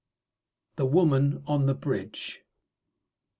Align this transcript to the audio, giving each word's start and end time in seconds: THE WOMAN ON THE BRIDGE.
THE 0.77 0.87
WOMAN 0.87 1.43
ON 1.45 1.67
THE 1.67 1.75
BRIDGE. 1.75 2.39